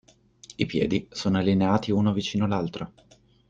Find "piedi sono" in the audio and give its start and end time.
0.65-1.37